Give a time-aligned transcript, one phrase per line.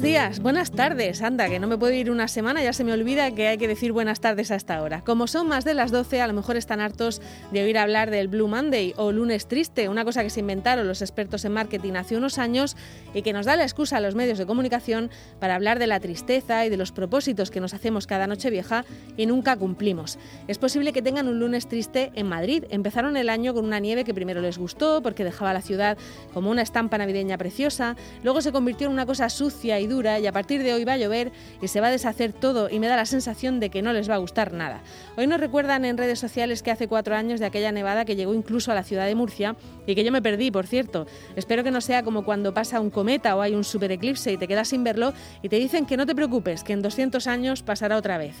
[0.00, 1.20] Buenos días, buenas tardes.
[1.20, 3.68] Anda, que no me puedo ir una semana, ya se me olvida que hay que
[3.68, 5.02] decir buenas tardes a esta hora.
[5.02, 7.20] Como son más de las 12, a lo mejor están hartos
[7.52, 11.02] de oír hablar del Blue Monday o lunes triste, una cosa que se inventaron los
[11.02, 12.78] expertos en marketing hace unos años
[13.12, 16.00] y que nos da la excusa a los medios de comunicación para hablar de la
[16.00, 18.86] tristeza y de los propósitos que nos hacemos cada noche vieja
[19.18, 20.18] y nunca cumplimos.
[20.48, 22.64] Es posible que tengan un lunes triste en Madrid.
[22.70, 25.98] Empezaron el año con una nieve que primero les gustó porque dejaba la ciudad
[26.32, 30.32] como una estampa navideña preciosa, luego se convirtió en una cosa sucia y y a
[30.32, 32.94] partir de hoy va a llover y se va a deshacer todo y me da
[32.94, 34.82] la sensación de que no les va a gustar nada.
[35.16, 38.32] Hoy nos recuerdan en redes sociales que hace cuatro años de aquella nevada que llegó
[38.32, 41.08] incluso a la ciudad de Murcia y que yo me perdí, por cierto.
[41.34, 44.36] Espero que no sea como cuando pasa un cometa o hay un super eclipse y
[44.36, 47.62] te quedas sin verlo y te dicen que no te preocupes, que en 200 años
[47.64, 48.36] pasará otra vez.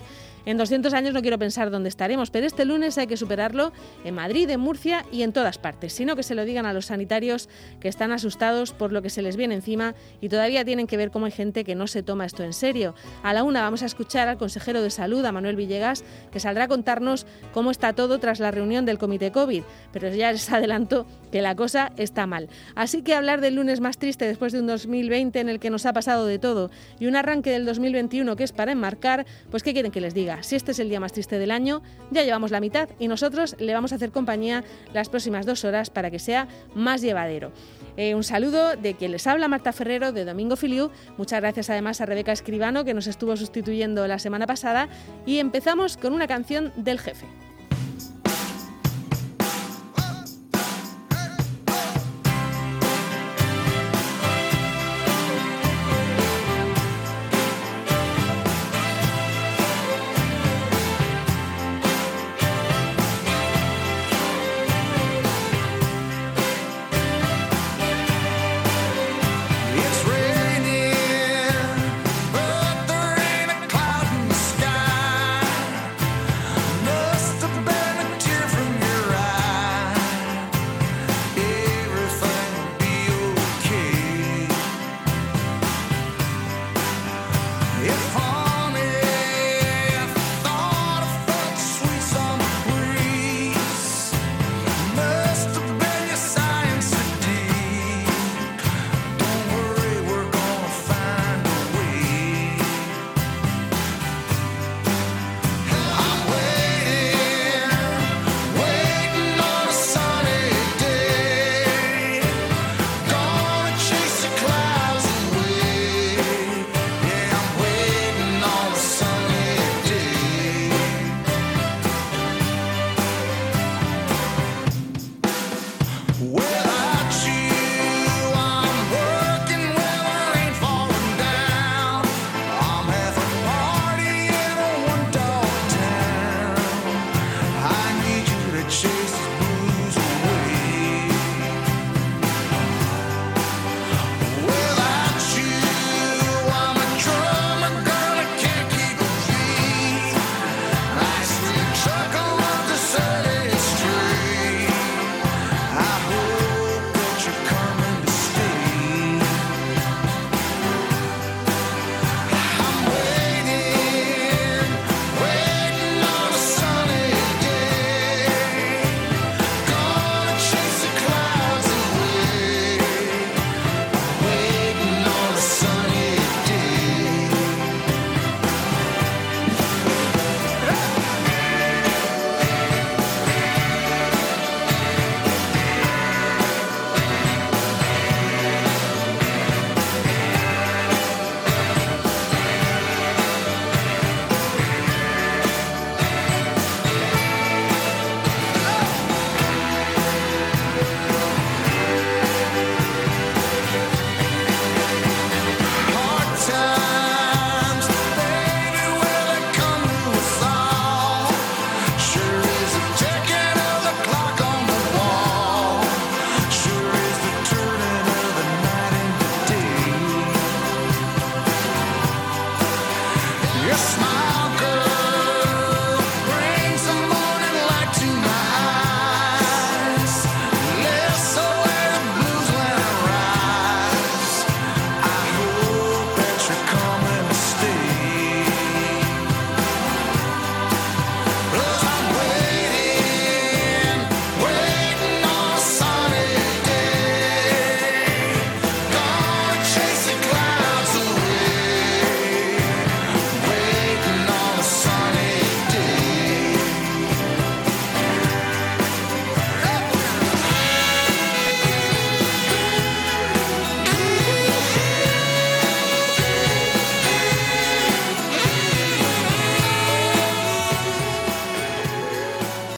[0.46, 3.72] En 200 años no quiero pensar dónde estaremos, pero este lunes hay que superarlo
[4.04, 6.86] en Madrid, en Murcia y en todas partes, sino que se lo digan a los
[6.86, 7.48] sanitarios
[7.80, 11.10] que están asustados por lo que se les viene encima y todavía tienen que ver
[11.10, 12.94] cómo hay gente que no se toma esto en serio.
[13.22, 16.64] A la una vamos a escuchar al consejero de salud, a Manuel Villegas, que saldrá
[16.64, 21.06] a contarnos cómo está todo tras la reunión del comité COVID, pero ya les adelanto
[21.32, 22.48] que la cosa está mal.
[22.74, 25.86] Así que hablar del lunes más triste después de un 2020 en el que nos
[25.86, 29.72] ha pasado de todo y un arranque del 2021 que es para enmarcar, pues ¿qué
[29.72, 30.29] quieren que les diga?
[30.42, 33.56] Si este es el día más triste del año, ya llevamos la mitad y nosotros
[33.58, 37.52] le vamos a hacer compañía las próximas dos horas para que sea más llevadero.
[37.96, 40.90] Eh, un saludo de quien les habla, Marta Ferrero, de Domingo Filiu.
[41.18, 44.88] Muchas gracias además a Rebeca Escribano, que nos estuvo sustituyendo la semana pasada.
[45.26, 47.26] Y empezamos con una canción del jefe.